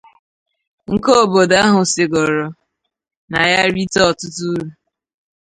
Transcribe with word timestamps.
nke 0.93 1.11
obodo 1.23 1.55
ahụ 1.65 1.81
sigoro 1.93 2.45
na 3.31 3.39
ya 3.51 3.61
rite 3.73 3.99
ọtụtụ 4.09 4.43
úrù 4.53 4.67